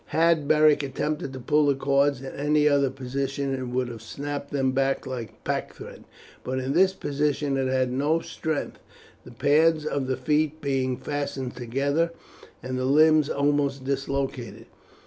[0.07, 4.49] Had Beric attempted to pull the cords in any other position it would have snapped
[4.49, 4.73] them
[5.05, 6.05] like pack thread,
[6.43, 8.79] but in this position it had no strength,
[9.25, 12.09] the pads of the feet being fastened together
[12.63, 14.65] and the limbs almost dislocated.